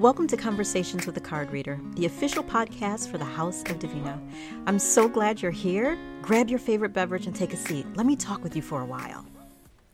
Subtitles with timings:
[0.00, 4.20] Welcome to Conversations with a Card Reader, the official podcast for the House of Divina.
[4.66, 5.96] I'm so glad you're here.
[6.20, 7.86] Grab your favorite beverage and take a seat.
[7.94, 9.24] Let me talk with you for a while.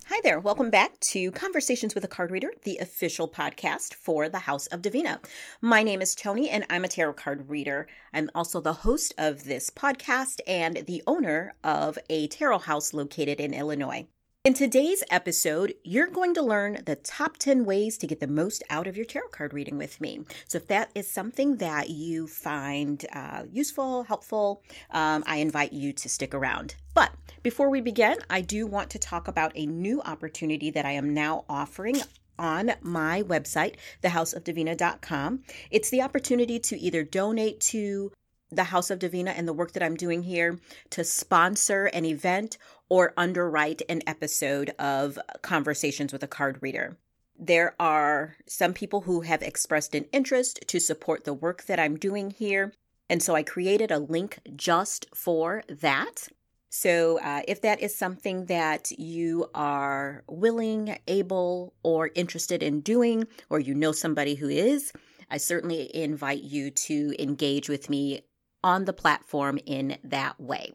[0.07, 0.41] Hi there.
[0.41, 4.81] Welcome back to Conversations with a Card Reader, the official podcast for the House of
[4.81, 5.21] Divina.
[5.61, 7.87] My name is Tony and I'm a tarot card reader.
[8.15, 13.39] I'm also the host of this podcast and the owner of a tarot house located
[13.39, 14.07] in Illinois.
[14.43, 18.63] In today's episode, you're going to learn the top 10 ways to get the most
[18.71, 20.21] out of your tarot card reading with me.
[20.49, 24.63] So, if that is something that you find uh, useful, helpful,
[24.93, 26.77] um, I invite you to stick around.
[26.95, 27.13] But
[27.43, 31.13] before we begin, I do want to talk about a new opportunity that I am
[31.13, 31.97] now offering
[32.39, 35.43] on my website, thehouseofdivina.com.
[35.71, 38.11] It's the opportunity to either donate to
[38.51, 40.59] the House of Divina and the work that I'm doing here
[40.91, 46.97] to sponsor an event or underwrite an episode of Conversations with a Card Reader.
[47.39, 51.97] There are some people who have expressed an interest to support the work that I'm
[51.97, 52.73] doing here.
[53.09, 56.29] And so I created a link just for that.
[56.73, 63.27] So, uh, if that is something that you are willing, able, or interested in doing,
[63.49, 64.93] or you know somebody who is,
[65.31, 68.23] I certainly invite you to engage with me
[68.63, 70.73] on the platform in that way.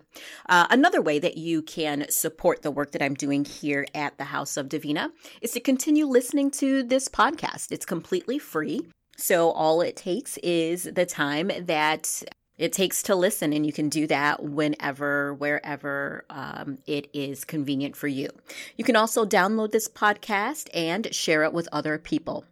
[0.47, 4.25] Uh, another way that you can support the work that I'm doing here at the
[4.25, 5.11] House of Divina
[5.41, 7.71] is to continue listening to this podcast.
[7.71, 8.87] It's completely free.
[9.17, 12.23] So all it takes is the time that
[12.57, 17.97] it takes to listen, and you can do that whenever, wherever um, it is convenient
[17.97, 18.29] for you.
[18.77, 22.45] You can also download this podcast and share it with other people.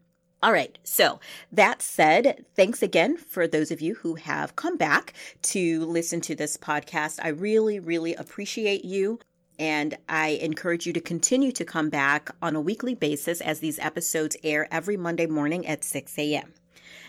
[0.43, 0.77] All right.
[0.83, 1.21] So
[1.53, 5.13] that said, thanks again for those of you who have come back
[5.43, 7.21] to listen to this podcast.
[7.23, 9.19] I really, really appreciate you.
[9.57, 13.79] And I encourage you to continue to come back on a weekly basis as these
[13.79, 16.53] episodes air every Monday morning at 6 a.m.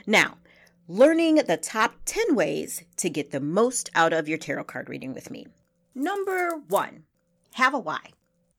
[0.07, 0.37] Now,
[0.87, 5.13] learning the top 10 ways to get the most out of your tarot card reading
[5.13, 5.49] with me.
[5.93, 7.03] Number one,
[7.55, 8.11] have a why.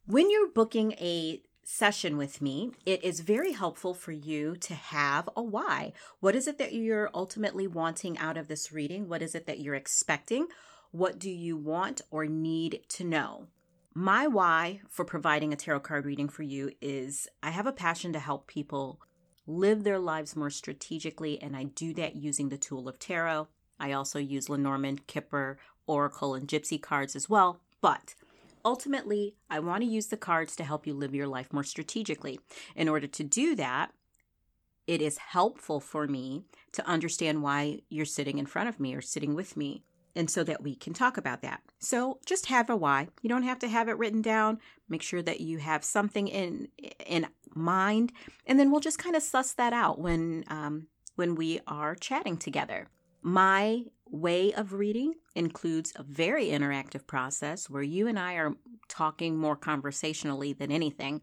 [0.06, 5.28] When you're booking a session with me, it is very helpful for you to have
[5.36, 5.92] a why.
[6.20, 9.10] What is it that you're ultimately wanting out of this reading?
[9.10, 10.48] What is it that you're expecting?
[10.92, 13.48] What do you want or need to know?
[13.96, 18.14] My why for providing a tarot card reading for you is I have a passion
[18.14, 19.02] to help people
[19.48, 23.48] live their lives more strategically, and I do that using the tool of tarot.
[23.80, 27.60] I also use Lenormand, Kipper, Oracle, and Gypsy cards as well.
[27.82, 28.16] But
[28.66, 32.40] Ultimately, I want to use the cards to help you live your life more strategically.
[32.76, 33.92] In order to do that,
[34.88, 36.44] it is helpful for me
[36.74, 39.84] to understand why you're sitting in front of me or sitting with me
[40.16, 41.62] and so that we can talk about that.
[41.80, 43.10] So just have a why.
[43.22, 44.60] You don't have to have it written down.
[44.90, 46.70] Make sure that you have something in
[47.06, 48.14] in mind,
[48.46, 52.38] and then we'll just kind of suss that out when um, when we are chatting
[52.38, 52.88] together.
[53.22, 58.56] My way of reading includes a very interactive process where you and I are
[58.88, 61.22] talking more conversationally than anything.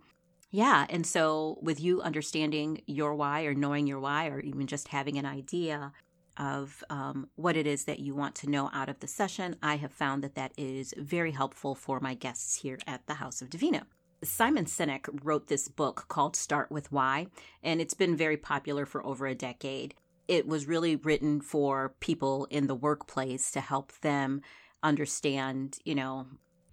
[0.51, 4.89] Yeah, and so with you understanding your why or knowing your why or even just
[4.89, 5.93] having an idea
[6.37, 9.77] of um, what it is that you want to know out of the session, I
[9.77, 13.51] have found that that is very helpful for my guests here at the House of
[13.51, 13.87] Divina.
[14.25, 17.27] Simon Sinek wrote this book called Start with Why,
[17.63, 19.95] and it's been very popular for over a decade
[20.33, 24.41] it was really written for people in the workplace to help them
[24.83, 26.27] understand, you know,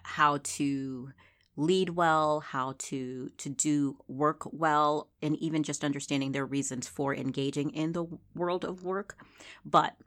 [0.04, 1.10] how to
[1.58, 7.14] lead well, how to to do work well, and even just understanding their reasons for
[7.14, 9.18] engaging in the world of work.
[9.66, 9.98] But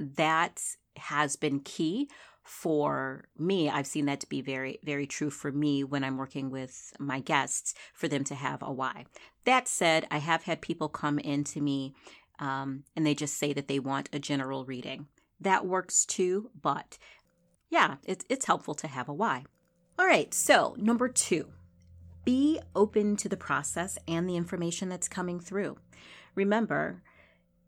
[0.00, 0.60] that
[0.96, 2.10] has been key
[2.42, 3.70] for me.
[3.70, 7.20] I've seen that to be very, very true for me when I'm working with my
[7.20, 9.04] guests for them to have a why.
[9.44, 11.94] That said, I have had people come into me
[12.38, 15.06] um, and they just say that they want a general reading.
[15.40, 16.98] That works too, but
[17.70, 19.44] yeah, it's, it's helpful to have a why.
[19.98, 21.48] All right, so number two,
[22.24, 25.76] be open to the process and the information that's coming through.
[26.34, 27.02] Remember,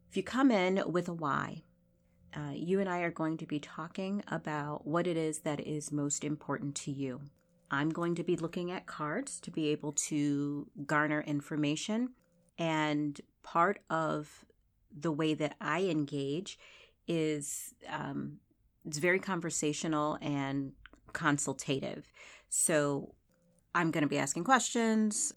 [0.08, 1.64] if you come in with a why,
[2.36, 5.92] uh, you and I are going to be talking about what it is that is
[5.92, 7.20] most important to you.
[7.70, 12.10] I'm going to be looking at cards to be able to garner information.
[12.58, 14.44] And part of
[14.98, 16.58] the way that I engage
[17.06, 18.38] is um,
[18.84, 20.72] it's very conversational and
[21.12, 22.10] consultative.
[22.48, 23.14] So
[23.74, 25.34] I'm going to be asking questions.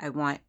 [0.00, 0.40] I want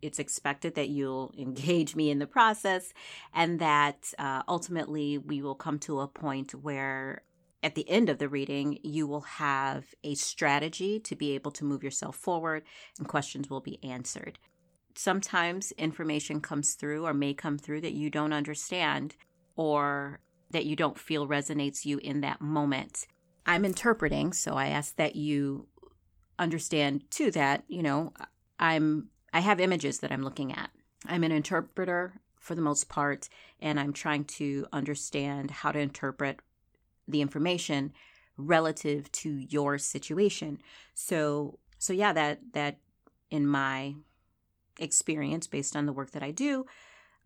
[0.00, 2.92] it's expected that you'll engage me in the process
[3.34, 7.22] and that uh, ultimately we will come to a point where
[7.62, 11.64] at the end of the reading you will have a strategy to be able to
[11.64, 12.64] move yourself forward
[12.98, 14.38] and questions will be answered
[14.98, 19.16] sometimes information comes through or may come through that you don't understand
[19.56, 23.06] or that you don't feel resonates you in that moment.
[23.46, 25.66] I'm interpreting, so I ask that you
[26.38, 28.12] understand too that, you know,
[28.58, 30.70] I'm I have images that I'm looking at.
[31.06, 33.28] I'm an interpreter for the most part
[33.60, 36.40] and I'm trying to understand how to interpret
[37.08, 37.92] the information
[38.36, 40.58] relative to your situation.
[40.94, 42.78] So so yeah, that that
[43.30, 43.94] in my
[44.78, 46.66] experience based on the work that I do,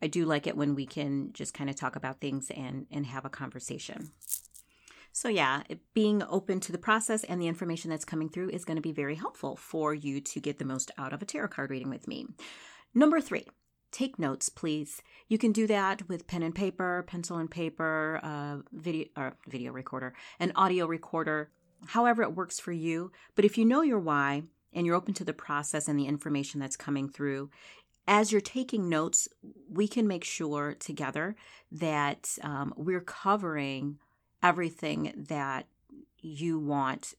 [0.03, 3.07] I do like it when we can just kind of talk about things and and
[3.07, 4.11] have a conversation.
[5.13, 5.63] So yeah,
[5.95, 8.93] being open to the process and the information that's coming through is going to be
[8.93, 12.07] very helpful for you to get the most out of a tarot card reading with
[12.07, 12.27] me.
[12.95, 13.47] Number 3,
[13.91, 15.01] take notes, please.
[15.27, 19.73] You can do that with pen and paper, pencil and paper, uh, video or video
[19.73, 21.51] recorder, an audio recorder,
[21.87, 23.11] however it works for you.
[23.35, 24.43] But if you know your why
[24.77, 27.51] and you're open to the process and the information that's coming through,
[28.07, 29.27] as you're taking notes,
[29.69, 31.35] we can make sure together
[31.73, 33.99] that um, we're covering
[34.43, 35.67] everything that
[36.21, 37.15] you want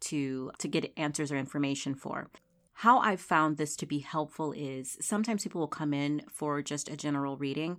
[0.00, 2.30] to to get answers or information for.
[2.72, 6.88] How I've found this to be helpful is sometimes people will come in for just
[6.88, 7.78] a general reading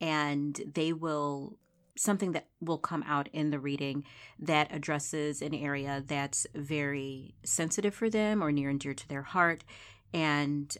[0.00, 1.58] and they will
[2.00, 4.04] something that will come out in the reading
[4.38, 9.22] that addresses an area that's very sensitive for them or near and dear to their
[9.22, 9.64] heart
[10.12, 10.76] and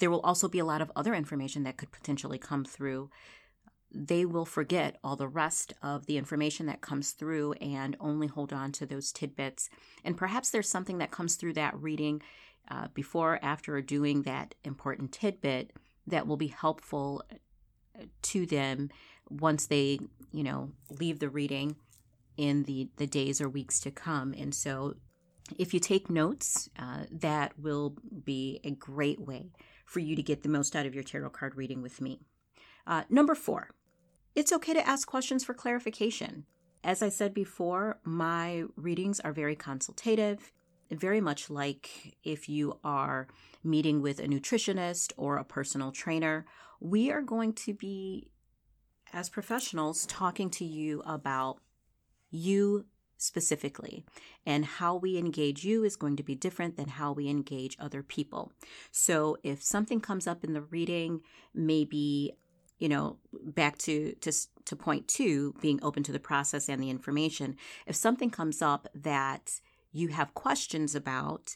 [0.00, 3.10] there will also be a lot of other information that could potentially come through.
[3.92, 8.52] They will forget all the rest of the information that comes through and only hold
[8.52, 9.68] on to those tidbits.
[10.04, 12.22] And perhaps there's something that comes through that reading
[12.70, 15.72] uh, before, after, or doing that important tidbit
[16.06, 18.88] that will be helpful uh, to them
[19.30, 19.98] once they,
[20.32, 21.76] you know, leave the reading
[22.36, 24.34] in the, the days or weeks to come.
[24.36, 24.94] And so
[25.58, 29.52] if you take notes, uh, that will be a great way
[29.86, 32.20] for you to get the most out of your tarot card reading with me.
[32.86, 33.70] Uh, number four,
[34.34, 36.44] it's okay to ask questions for clarification.
[36.82, 40.52] As I said before, my readings are very consultative,
[40.90, 43.28] very much like if you are
[43.62, 46.46] meeting with a nutritionist or a personal trainer.
[46.80, 48.30] We are going to be,
[49.12, 51.58] as professionals, talking to you about
[52.30, 52.86] you
[53.16, 54.04] specifically.
[54.46, 58.02] And how we engage you is going to be different than how we engage other
[58.02, 58.52] people.
[58.90, 61.20] So if something comes up in the reading,
[61.54, 62.32] maybe
[62.78, 64.32] you know back to to
[64.64, 67.56] to point 2 being open to the process and the information
[67.86, 69.60] if something comes up that
[69.92, 71.54] you have questions about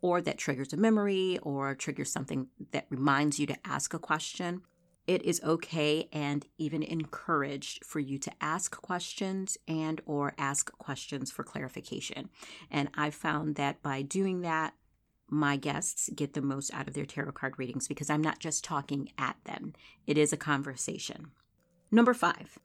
[0.00, 4.62] or that triggers a memory or triggers something that reminds you to ask a question
[5.08, 11.32] it is okay and even encouraged for you to ask questions and or ask questions
[11.32, 12.28] for clarification.
[12.70, 14.74] And i've found that by doing that
[15.30, 18.62] my guests get the most out of their tarot card readings because i'm not just
[18.62, 19.72] talking at them.
[20.06, 21.32] It is a conversation.
[21.90, 22.58] Number five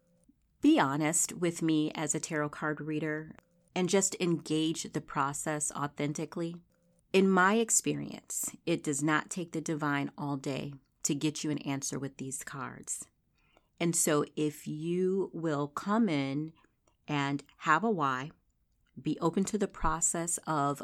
[0.62, 3.36] be honest with me as a tarot card reader
[3.75, 6.57] and just engage the process authentically.
[7.12, 10.74] In my experience, it does not take the divine all day
[11.04, 13.06] to get you an answer with these cards.
[13.80, 16.54] And so if you will come in
[17.08, 18.32] and have a why,
[19.02, 20.82] be open to the process of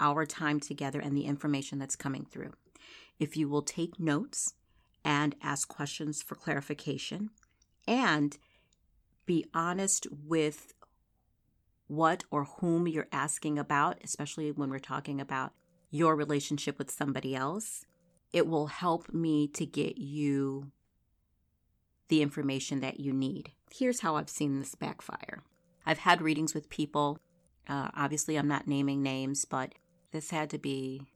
[0.00, 2.52] our time together and the information that's coming through.
[3.18, 4.54] If you will take notes
[5.04, 7.30] and ask questions for clarification
[7.86, 8.38] and
[9.26, 10.74] be honest with
[11.88, 15.52] what or whom you're asking about, especially when we're talking about
[15.90, 17.84] your relationship with somebody else,
[18.32, 20.70] it will help me to get you
[22.08, 23.52] the information that you need.
[23.70, 25.42] Here's how I've seen this backfire
[25.86, 27.18] I've had readings with people.
[27.68, 29.74] Uh, obviously, I'm not naming names, but
[30.10, 31.06] this had to be,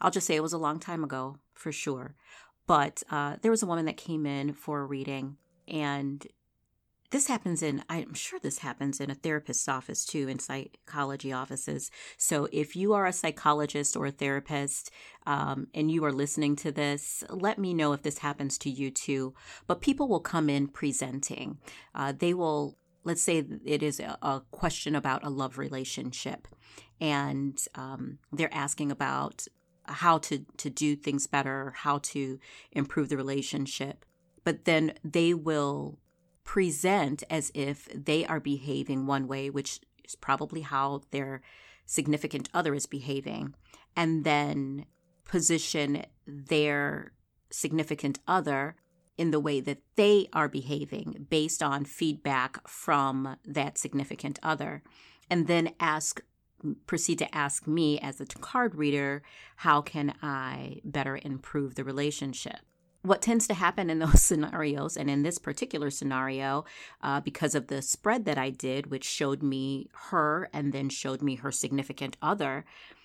[0.00, 2.14] I'll just say it was a long time ago for sure.
[2.66, 5.36] But uh, there was a woman that came in for a reading,
[5.68, 6.26] and
[7.14, 11.90] this happens in i'm sure this happens in a therapist's office too in psychology offices.
[12.16, 14.90] So if you are a psychologist or a therapist
[15.24, 18.90] um, and you are listening to this let me know if this happens to you
[18.90, 19.34] too.
[19.68, 21.58] But people will come in presenting.
[21.94, 26.48] Uh, they will let's say it is a, a, question about a love relationship
[27.00, 29.46] and um, they're asking about
[29.84, 32.40] how to, to do things better how to
[32.72, 34.04] improve the relationship.
[34.42, 35.98] But then they will
[36.44, 41.40] present as if they are behaving one way, which is probably how their
[41.86, 43.54] significant other is behaving,
[43.96, 44.86] and then
[45.24, 47.12] position their
[47.50, 48.76] significant other
[49.16, 54.82] in the way that they are behaving based on feedback from that significant other,
[55.30, 56.20] and then ask
[56.86, 59.22] proceed to ask me as a card reader,
[59.56, 62.60] how can I better improve the relationship?
[63.04, 66.64] What tends to happen in those scenarios, and in this particular scenario,
[67.02, 71.20] uh, because of the spread that I did, which showed me her and then showed
[71.20, 72.64] me her significant other,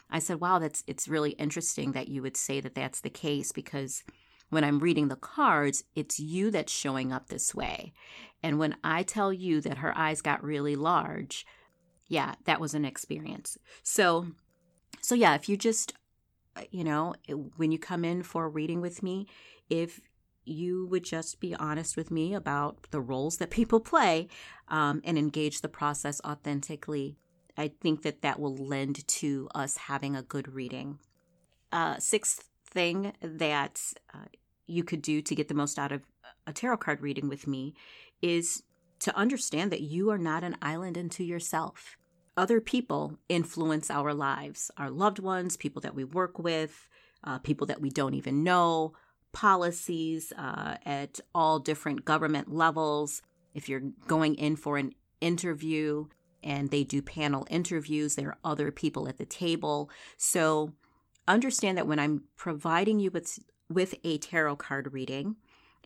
[0.09, 3.51] I said, "Wow, that's it's really interesting that you would say that that's the case
[3.51, 4.03] because."
[4.49, 7.93] when I'm reading the cards, it's you that's showing up this way.
[8.41, 11.45] And when I tell you that her eyes got really large,
[12.07, 13.57] yeah, that was an experience.
[13.83, 14.27] So,
[15.01, 15.93] so yeah, if you just,
[16.55, 17.13] uh, you know,
[17.57, 19.27] when you come in for a reading with me,
[19.69, 20.01] if
[20.45, 24.27] you would just be honest with me about the roles that people play
[24.67, 27.17] um, and engage the process authentically,
[27.57, 30.99] I think that that will lend to us having a good reading.
[31.71, 33.81] Uh, sixth thing that
[34.13, 34.25] uh,
[34.65, 36.01] you could do to get the most out of
[36.47, 37.73] a tarot card reading with me
[38.21, 38.63] is
[38.99, 41.97] to understand that you are not an island unto yourself
[42.39, 46.87] other people influence our lives our loved ones, people that we work with,
[47.25, 48.93] uh, people that we don't even know,
[49.31, 53.21] policies uh, at all different government levels.
[53.53, 56.05] If you're going in for an interview
[56.43, 59.89] and they do panel interviews, there are other people at the table.
[60.17, 60.73] So
[61.27, 65.35] understand that when I'm providing you with, with a tarot card reading,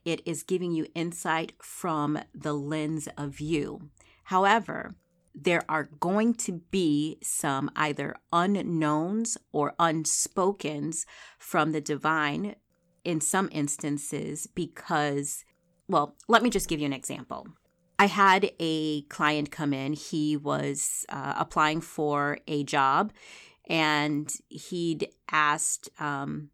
[0.06, 3.90] it is giving you insight from the lens of you.
[4.26, 4.96] However,
[5.36, 11.06] there are going to be some either unknowns or unspokens
[11.40, 12.56] from the divine
[13.04, 15.44] in some instances because,
[15.88, 17.48] well, let me just give you an example.
[18.00, 19.94] I had a client come in.
[19.94, 23.14] He was uh, applying for a job
[23.70, 26.50] and he'd asked um,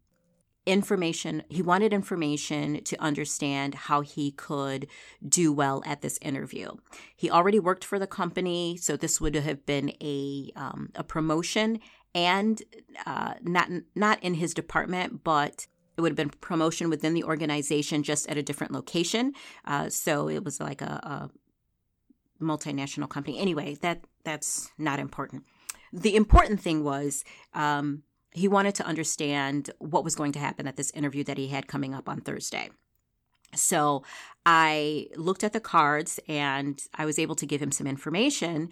[0.66, 4.86] information he wanted information to understand how he could
[5.26, 6.70] do well at this interview
[7.16, 11.80] he already worked for the company so this would have been a um, a promotion
[12.14, 12.62] and
[13.06, 15.66] uh, not not in his department but
[16.00, 19.32] it would have been promotion within the organization just at a different location.
[19.64, 21.30] Uh, so it was like a,
[22.42, 23.38] a multinational company.
[23.38, 25.44] Anyway that that's not important.
[25.92, 28.02] The important thing was um,
[28.32, 31.66] he wanted to understand what was going to happen at this interview that he had
[31.66, 32.70] coming up on Thursday.
[33.54, 34.04] So
[34.46, 38.70] I looked at the cards and I was able to give him some information,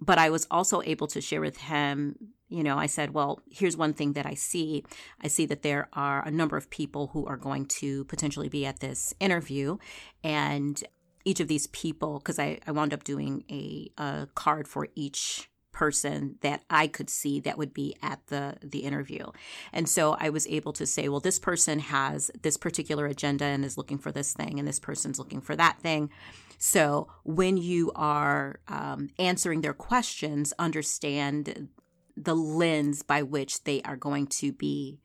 [0.00, 2.16] but I was also able to share with him.
[2.48, 4.84] You know, I said, well, here's one thing that I see.
[5.22, 8.66] I see that there are a number of people who are going to potentially be
[8.66, 9.78] at this interview.
[10.22, 10.82] And
[11.24, 15.48] each of these people, because I, I wound up doing a, a card for each
[15.74, 19.26] person that I could see that would be at the the interview.
[19.72, 23.64] And so I was able to say, well, this person has this particular agenda and
[23.64, 26.10] is looking for this thing, and this person's looking for that thing.
[26.58, 31.68] So when you are um, answering their questions, understand
[32.16, 35.00] the lens by which they are going to be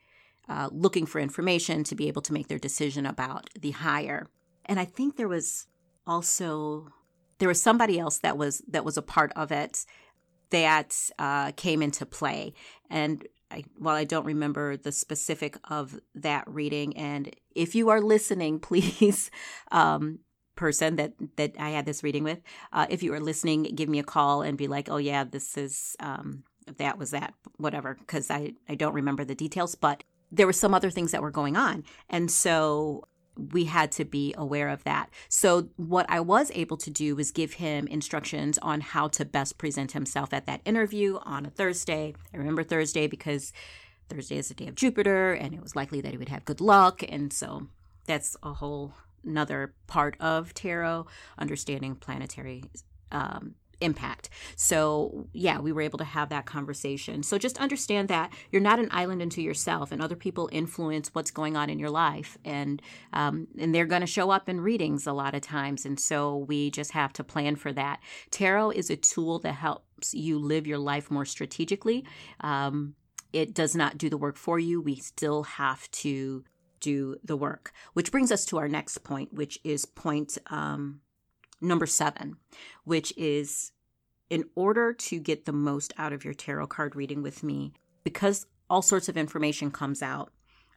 [0.48, 4.28] uh, looking for information to be able to make their decision about the hire.
[4.66, 5.68] And I think there was
[6.06, 6.88] also
[7.40, 9.86] there was somebody else that was that was a part of it
[10.52, 12.54] that uh, came into play.
[12.90, 18.02] And I, while I don't remember the specific of that reading, and if you are
[18.02, 19.32] listening, please,
[19.72, 20.20] um,
[20.56, 22.40] person that that I had this reading with,
[22.74, 25.58] uh, if you are listening, give me a call and be like, oh yeah, this
[25.58, 26.44] is um,
[26.78, 30.74] that was that, whatever, because I I don't remember the details, but there were some
[30.74, 33.06] other things that were going on, and so
[33.52, 35.10] we had to be aware of that.
[35.28, 39.58] So, what I was able to do was give him instructions on how to best
[39.58, 42.14] present himself at that interview on a Thursday.
[42.34, 43.54] I remember Thursday because
[44.10, 46.62] Thursday is the day of Jupiter, and it was likely that he would have good
[46.62, 47.04] luck.
[47.08, 47.68] And so,
[48.06, 48.94] that's a whole
[49.26, 51.06] another part of tarot,
[51.38, 52.64] understanding planetary
[53.12, 54.30] um, impact.
[54.56, 57.24] So, yeah, we were able to have that conversation.
[57.24, 61.32] So, just understand that you're not an island unto yourself, and other people influence what's
[61.32, 62.82] going on in your life, and
[63.14, 65.86] um, and they're going to show up in readings a lot of times.
[65.86, 68.00] And so, we just have to plan for that.
[68.32, 72.06] Tarot is a tool that helps you live your life more strategically.
[72.42, 72.96] Um,
[73.32, 74.82] it does not do the work for you.
[74.82, 76.44] We still have to
[76.80, 81.02] do the work, which brings us to our next point, which is point um,
[81.62, 82.38] number seven,
[82.84, 83.72] which is
[84.30, 87.74] in order to get the most out of your tarot card reading with me,
[88.04, 90.32] because all sorts of information comes out,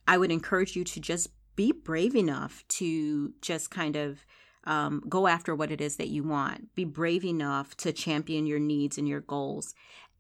[0.09, 4.25] I would encourage you to just be brave enough to just kind of
[4.65, 6.75] um, go after what it is that you want.
[6.75, 9.75] Be brave enough to champion your needs and your goals.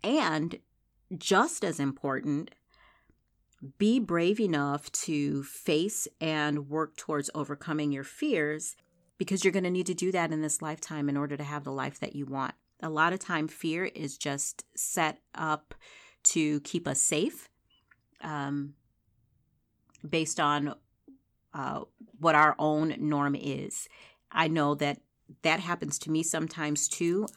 [0.04, 0.58] And
[1.16, 2.50] just as important,
[3.78, 8.76] be brave enough to face and work towards overcoming your fears
[9.22, 11.62] because you're going to need to do that in this lifetime in order to have
[11.62, 12.54] the life that you want.
[12.82, 15.76] A lot of time, fear is just set up
[16.24, 17.48] to keep us safe
[18.20, 18.74] um,
[20.08, 20.74] based on
[21.54, 21.82] uh,
[22.18, 23.88] what our own norm is.
[24.32, 24.98] I know that
[25.42, 27.28] that happens to me sometimes too.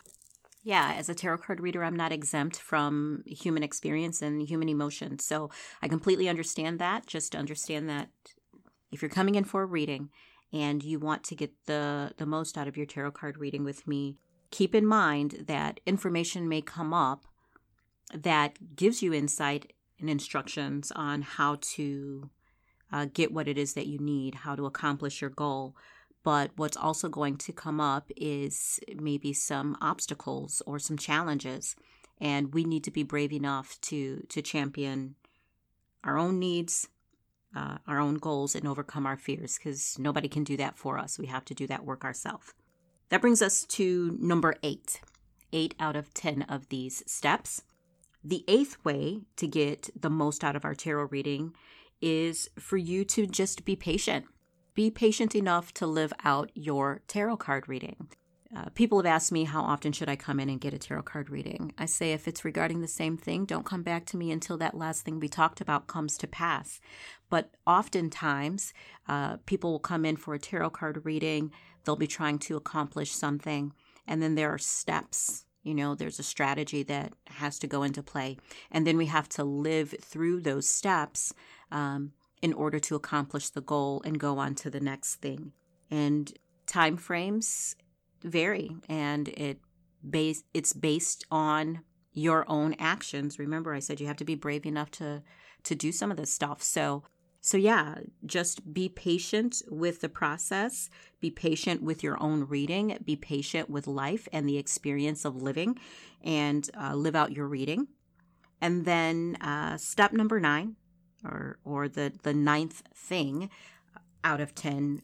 [0.64, 5.20] Yeah, as a tarot card reader, I'm not exempt from human experience and human emotion.
[5.20, 5.52] So
[5.84, 7.06] I completely understand that.
[7.06, 8.10] Just understand that
[8.92, 10.10] if you're coming in for a reading
[10.56, 13.86] and you want to get the, the most out of your tarot card reading with
[13.86, 14.16] me,
[14.52, 17.26] keep in mind that information may come up
[18.14, 22.30] that gives you insight and instructions on how to
[22.94, 25.76] uh, get what it is that you need, how to accomplish your goal.
[26.24, 31.76] But what's also going to come up is maybe some obstacles or some challenges.
[32.22, 35.16] And we need to be brave enough to, to champion
[36.06, 36.88] our own needs,
[37.56, 41.18] uh, our own goals, and overcome our fears because nobody can do that for us.
[41.18, 42.54] We have to do that work ourselves.
[43.10, 45.02] That brings us to number eight.
[45.54, 47.62] Eight out of 10 of these steps.
[48.24, 51.54] The eighth way to get the most out of our tarot reading
[52.02, 54.26] is for you to just be patient.
[54.74, 58.10] Be patient enough to live out your tarot card reading.
[58.56, 61.04] Uh, people have asked me how often should I come in and get a tarot
[61.04, 61.74] card reading.
[61.78, 64.78] I say if it's regarding the same thing, don't come back to me until that
[64.78, 66.80] last thing we talked about comes to pass.
[67.30, 68.74] But oftentimes,
[69.08, 71.52] uh, people will come in for a tarot card reading.
[71.84, 73.74] They'll be trying to accomplish something,
[74.08, 78.04] and then there are steps you know, there's a strategy that has to go into
[78.04, 78.38] play.
[78.72, 81.34] And then we have to live through those steps
[81.72, 85.54] um, in order to accomplish the goal and go on to the next thing.
[85.90, 86.32] And
[86.68, 87.76] time frames
[88.26, 89.60] vary and it
[90.08, 91.82] base it's based on
[92.14, 93.40] your own actions.
[93.40, 95.24] Remember I said you have to be brave enough to
[95.64, 96.62] to do some of this stuff.
[96.62, 97.04] So
[97.46, 100.90] so, yeah, just be patient with the process,
[101.20, 105.78] be patient with your own reading, be patient with life and the experience of living,
[106.24, 107.90] and uh, live out your reading.
[108.62, 110.76] And then, uh, step number nine,
[111.24, 113.52] or, or the, the ninth thing
[114.24, 115.04] out of 10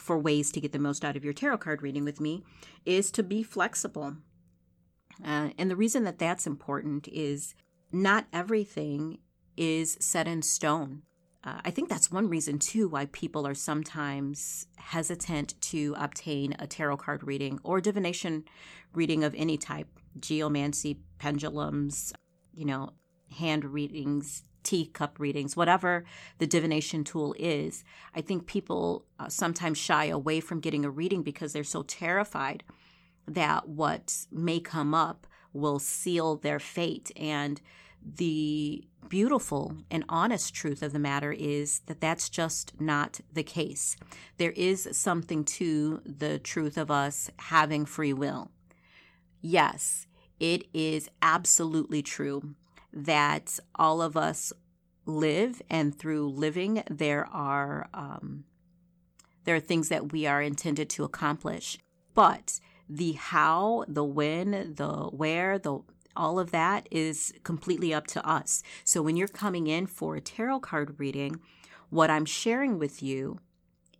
[0.00, 2.42] for ways to get the most out of your tarot card reading with me,
[2.84, 4.16] is to be flexible.
[5.24, 7.54] Uh, and the reason that that's important is
[7.92, 9.18] not everything
[9.56, 11.02] is set in stone
[11.42, 16.66] uh, I think that's one reason too why people are sometimes hesitant to obtain a
[16.66, 18.44] tarot card reading or divination
[18.92, 22.12] reading of any type geomancy, pendulums,
[22.52, 22.90] you know,
[23.38, 26.04] hand readings, teacup readings, whatever
[26.38, 27.84] the divination tool is.
[28.14, 32.64] I think people uh, sometimes shy away from getting a reading because they're so terrified
[33.26, 37.10] that what may come up will seal their fate.
[37.16, 37.60] And
[38.02, 43.96] the beautiful and honest truth of the matter is that that's just not the case.
[44.38, 48.50] There is something to the truth of us having free will.
[49.40, 50.06] Yes,
[50.38, 52.54] it is absolutely true
[52.92, 54.52] that all of us
[55.06, 58.44] live, and through living, there are um,
[59.44, 61.78] there are things that we are intended to accomplish.
[62.14, 65.80] But the how, the when, the where, the
[66.16, 68.62] all of that is completely up to us.
[68.84, 71.40] So when you're coming in for a tarot card reading,
[71.88, 73.38] what I'm sharing with you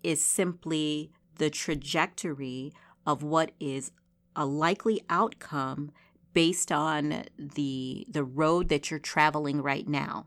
[0.03, 2.73] is simply the trajectory
[3.07, 3.93] of what is
[4.37, 5.93] a likely outcome
[6.33, 10.27] based on the the road that you're traveling right now.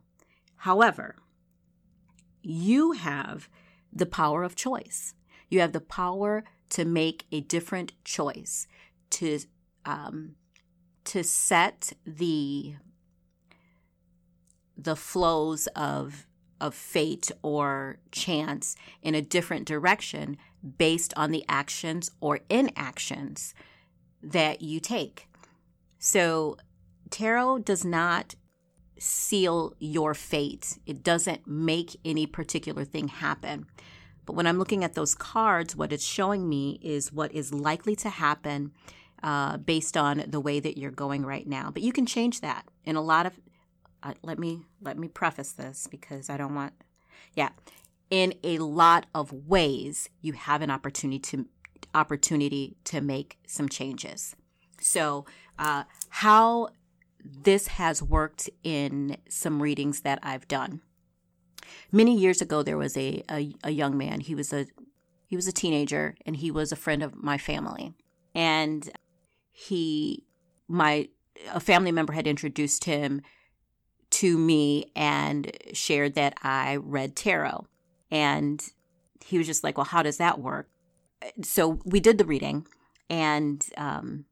[0.58, 1.16] However,
[2.42, 3.50] you have
[3.92, 5.14] the power of choice.
[5.50, 8.68] You have the power to make a different choice,
[9.12, 9.40] to
[9.86, 10.36] um,
[11.06, 12.76] to set the
[14.78, 16.28] the flows of
[16.60, 20.38] of fate or chance in a different direction
[20.78, 23.54] based on the actions or inactions
[24.22, 25.28] that you take.
[26.04, 26.58] So
[27.12, 28.36] tarot does not
[29.00, 30.78] seal your fate.
[30.86, 33.68] It doesn't make any particular thing happen.
[34.26, 37.96] But when I'm looking at those cards, what it's showing me is what is likely
[37.96, 38.74] to happen
[39.24, 41.72] uh, based on the way that you're going right now.
[41.72, 43.40] But you can change that in a lot of.
[44.04, 46.74] Uh, let me let me preface this because I don't want.
[47.34, 47.52] Yeah,
[48.10, 51.46] in a lot of ways, you have an opportunity to
[51.96, 54.36] opportunity to make some changes.
[54.82, 55.26] So,
[55.60, 56.70] uh, how
[57.24, 60.82] this has worked in some readings that I've done.
[61.92, 64.20] Many years ago, there was a, a, a young man.
[64.20, 64.66] He was a
[65.28, 67.94] he was a teenager, and he was a friend of my family.
[68.36, 68.90] And
[69.52, 70.26] he
[70.68, 71.08] my
[71.52, 73.22] a family member had introduced him
[74.12, 77.66] to me and shared that I read tarot.
[78.12, 78.64] And
[79.26, 80.70] he was just like, Well, how does that work?
[81.42, 82.68] So we did the reading
[83.10, 84.26] and um,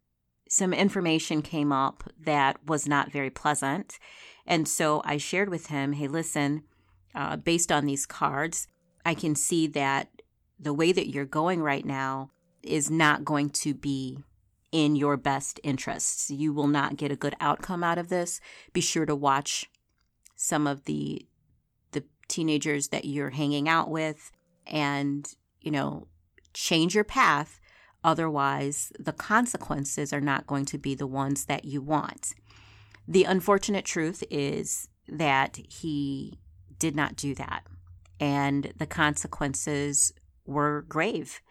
[0.52, 3.98] some information came up that was not very pleasant.
[4.46, 6.64] And so I shared with him, hey, listen,
[7.16, 8.68] uh, based on these cards,
[9.06, 10.10] I can see that
[10.60, 14.20] the way that you're going right now is not going to be
[14.74, 16.30] in your best interests.
[16.30, 18.42] You will not get a good outcome out of this.
[18.74, 19.70] Be sure to watch
[20.36, 21.26] some of the
[21.94, 24.34] the teenagers that you're hanging out with
[24.68, 26.08] and, you know,
[26.54, 27.61] change your path.
[28.04, 32.34] Otherwise, the consequences are not going to be the ones that you want.
[33.08, 36.40] The unfortunate truth is that he
[36.80, 37.64] did not do that.
[38.20, 40.14] And the consequences
[40.46, 41.42] were grave.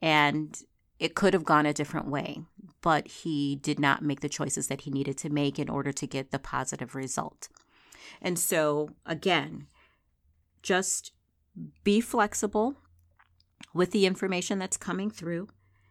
[0.00, 0.60] And
[0.98, 2.42] it could have gone a different way,
[2.80, 6.06] but he did not make the choices that he needed to make in order to
[6.06, 7.48] get the positive result.
[8.20, 9.66] And so, again,
[10.62, 11.12] just
[11.84, 12.76] be flexible
[13.74, 15.48] with the information that's coming through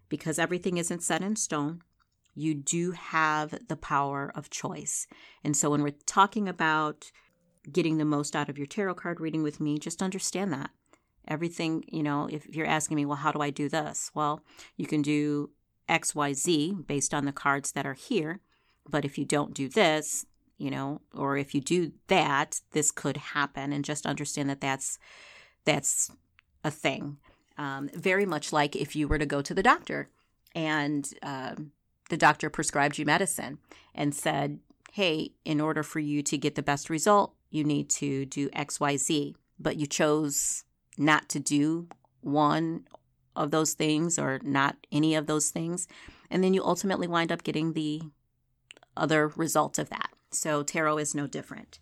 [0.10, 1.82] because everything isn't set in stone.
[2.36, 5.08] You do have the power of choice.
[5.43, 7.12] And so, when we're talking about
[7.72, 10.70] getting the most out of your tarot card reading with me, just understand that.
[11.28, 14.12] Everything, you know, if you're asking me, well, how do I do this?
[14.13, 14.43] Well,
[14.78, 15.50] you can do
[15.89, 18.39] XYZ based on the cards that are here.
[18.89, 20.26] But if you don't do this,
[20.58, 23.74] you know, or if you do that, this could happen.
[23.74, 24.98] And just understand that that's
[25.65, 26.12] that's
[26.63, 27.17] a thing.
[27.58, 30.10] Um, very much like if you were to go to the doctor
[30.54, 31.72] and um,
[32.10, 33.58] the doctor prescribed you medicine
[33.96, 34.60] and said,
[34.93, 39.36] hey, in order for you to get the best result, you need to do XYZ,
[39.60, 40.63] but you chose
[40.98, 41.88] not to do
[42.22, 42.86] one
[43.36, 45.88] of those things or not any of those things.
[46.30, 48.02] And then you ultimately wind up getting the
[48.96, 50.10] other result of that.
[50.32, 51.80] So tarot is no different.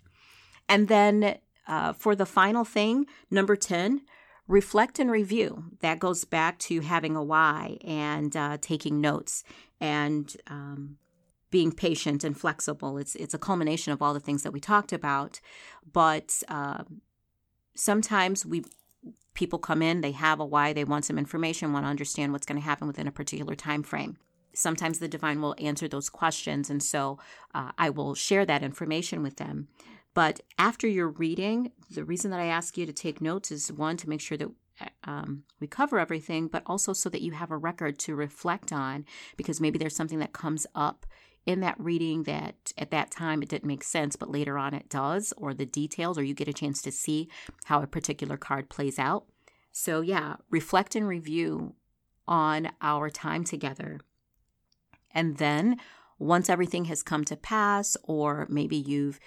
[0.67, 4.01] And then uh, for the final thing, number 10,
[4.47, 5.65] reflect and review.
[5.81, 9.43] That goes back to having a why and uh, taking notes
[9.79, 10.97] and um,
[11.49, 12.97] being patient and flexible.
[12.97, 15.39] It's it's a culmination of all the things that we talked about,
[15.91, 16.83] but uh,
[17.75, 18.63] sometimes we
[19.33, 22.45] people come in, they have a why, they want some information, want to understand what's
[22.45, 24.17] going to happen within a particular time frame.
[24.53, 27.19] Sometimes the divine will answer those questions, and so
[27.53, 29.67] uh, I will share that information with them.
[30.15, 33.97] But after your reading, the reason that I ask you to take notes is one
[33.97, 34.49] to make sure that
[35.03, 39.05] um, we cover everything, but also so that you have a record to reflect on
[39.37, 41.05] because maybe there's something that comes up
[41.45, 44.89] in that reading that at that time it didn't make sense, but later on it
[44.89, 47.29] does, or the details, or you get a chance to see
[47.65, 49.25] how a particular card plays out.
[49.71, 51.75] So, yeah, reflect and review
[52.25, 53.99] on our time together.
[55.13, 55.77] And then
[56.17, 59.19] once everything has come to pass, or maybe you've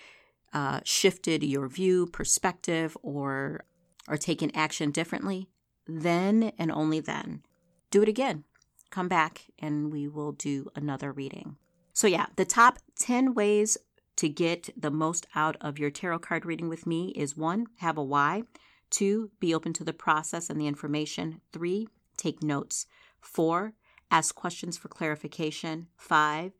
[0.52, 3.64] uh, shifted your view, perspective, or
[4.08, 5.48] or taken action differently,
[5.86, 7.42] then and only then
[7.90, 8.44] do it again.
[8.90, 11.56] Come back and we will do another reading.
[11.92, 13.76] So, yeah, the top 10 ways
[14.16, 17.98] to get the most out of your tarot card reading with me is one, have
[17.98, 18.44] a why.
[18.90, 21.40] Two, be open to the process and the information.
[21.52, 22.86] Three, take notes.
[23.20, 23.74] Four,
[24.10, 25.88] ask questions for clarification.
[25.96, 26.52] Five,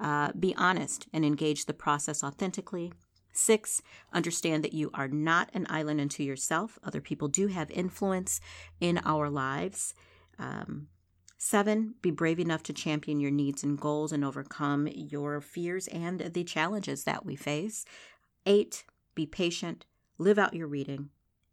[0.00, 2.92] uh, be honest and engage the process authentically.
[3.36, 6.78] Six, understand that you are not an island unto yourself.
[6.82, 8.40] Other people do have influence
[8.80, 9.94] in our lives.
[10.38, 10.88] Um,
[11.38, 16.20] Seven, be brave enough to champion your needs and goals and overcome your fears and
[16.20, 17.84] the challenges that we face.
[18.46, 19.84] Eight, be patient,
[20.16, 21.10] live out your reading.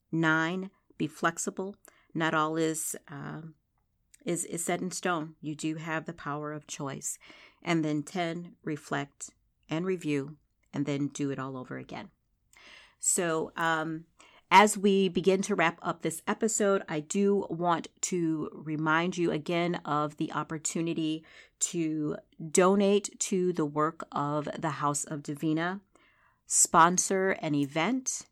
[0.09, 1.75] Nine, be flexible.
[2.13, 3.41] Not all is uh,
[4.25, 5.35] is is set in stone.
[5.41, 7.19] You do have the power of choice.
[7.61, 9.31] And then ten, reflect
[9.69, 10.37] and review,
[10.73, 12.09] and then do it all over again.
[12.99, 14.05] So, um,
[14.55, 19.81] as we begin to wrap up this episode, I do want to remind you again
[19.83, 21.23] of the opportunity
[21.59, 22.17] to
[22.51, 25.81] donate to the work of the House of Divina,
[26.45, 28.27] sponsor an event,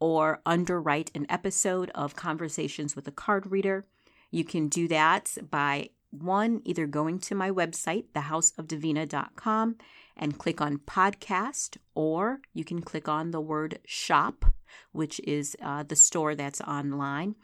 [0.00, 3.86] or underwrite an episode of Conversations with a Card Reader.
[4.32, 9.76] You can do that by one, either going to my website, thehouseofdivina.com,
[10.16, 14.44] and click on podcast, or you can click on the word shop
[14.92, 17.34] which is uh, the store that's online.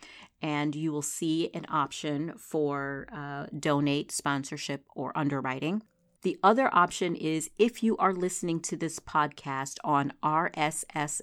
[0.42, 5.82] And you will see an option for uh, donate, sponsorship, or underwriting.
[6.22, 11.16] The other option is if you are listening to this podcast on rss.com,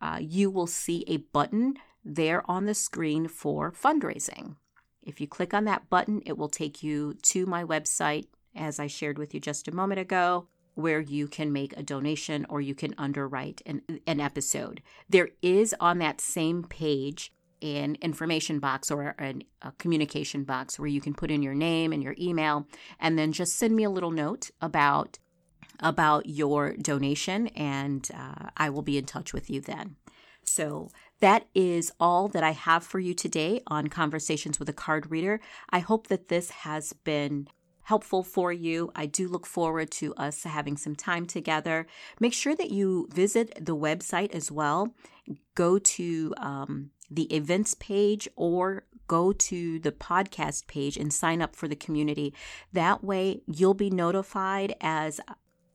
[0.00, 4.56] uh, you will see a button there on the screen for fundraising.
[5.02, 8.86] If you click on that button, it will take you to my website, as I
[8.86, 12.74] shared with you just a moment ago where you can make a donation or you
[12.74, 14.82] can underwrite an, an episode.
[15.08, 20.88] There is on that same page an information box or an, a communication box where
[20.88, 22.66] you can put in your name and your email
[22.98, 25.18] and then just send me a little note about
[25.78, 29.96] about your donation and uh, I will be in touch with you then.
[30.44, 35.10] So that is all that I have for you today on Conversations with a Card
[35.10, 35.40] Reader.
[35.70, 37.48] I hope that this has been
[37.84, 38.90] helpful for you.
[38.94, 41.86] I do look forward to us having some time together.
[42.20, 44.94] Make sure that you visit the website as well.
[45.54, 51.54] Go to um, the events page or go to the podcast page and sign up
[51.54, 52.32] for the community.
[52.72, 55.20] That way, you'll be notified as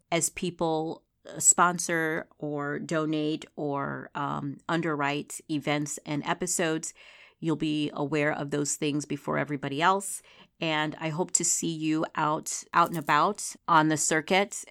[0.09, 1.03] as people
[1.37, 6.93] sponsor or donate or um, underwrite events and episodes.
[7.39, 10.21] You'll be aware of those things before everybody else.
[10.59, 14.63] And I hope to see you out out and about on the circuit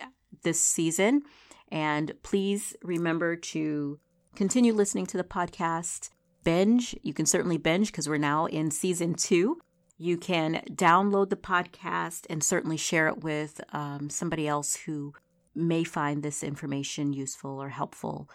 [0.43, 1.23] this season.
[1.71, 3.99] And please remember to
[4.35, 6.11] continue listening to the podcast.
[6.45, 6.97] Binge.
[7.03, 9.59] You can certainly binge because we're now in season two.
[9.99, 15.15] You can download the podcast and certainly share it with um, somebody else who
[15.57, 18.29] may find this information useful or helpful.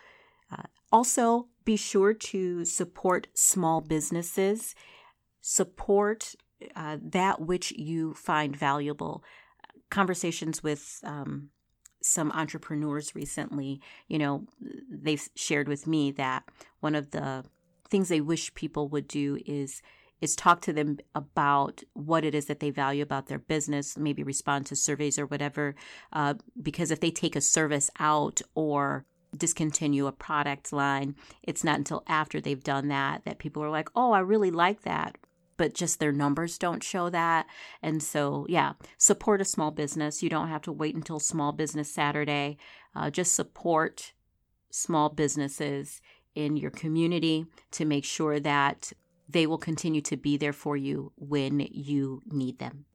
[0.51, 4.75] Uh, also, be sure to support small businesses,
[5.41, 6.35] support
[6.75, 9.23] uh, that which you find valuable.
[9.89, 11.49] Conversations with um,
[12.01, 14.45] some entrepreneurs recently, you know,
[14.89, 16.43] they've shared with me that
[16.79, 17.45] one of the
[17.89, 19.81] things they wish people would do is
[20.21, 24.23] is talk to them about what it is that they value about their business, maybe
[24.23, 25.75] respond to surveys or whatever.
[26.13, 29.05] Uh, because if they take a service out or
[29.35, 33.89] discontinue a product line, it's not until after they've done that that people are like,
[33.95, 35.17] oh, I really like that.
[35.57, 37.45] But just their numbers don't show that.
[37.81, 40.23] And so, yeah, support a small business.
[40.23, 42.57] You don't have to wait until Small Business Saturday.
[42.95, 44.13] Uh, just support
[44.71, 46.01] small businesses
[46.33, 48.91] in your community to make sure that
[49.31, 52.85] they will continue to be there for you when you need them.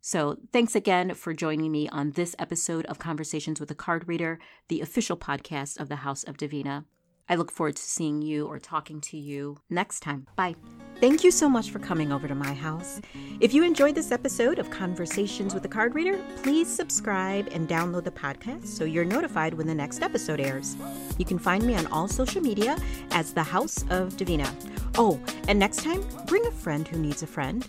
[0.00, 4.38] So, thanks again for joining me on this episode of Conversations with a Card Reader,
[4.68, 6.84] the official podcast of the House of Divina.
[7.28, 10.26] I look forward to seeing you or talking to you next time.
[10.36, 10.54] Bye.
[11.00, 13.02] Thank you so much for coming over to my house.
[13.40, 18.04] If you enjoyed this episode of Conversations with a Card Reader, please subscribe and download
[18.04, 20.76] the podcast so you're notified when the next episode airs.
[21.18, 22.78] You can find me on all social media
[23.10, 24.50] as the House of Divina.
[24.94, 27.68] Oh, and next time, bring a friend who needs a friend.